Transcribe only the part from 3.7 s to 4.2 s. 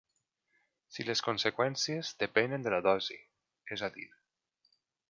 és a dir.